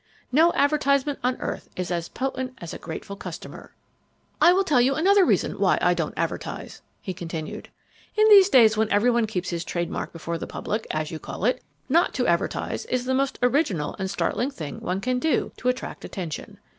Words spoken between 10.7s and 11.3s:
as you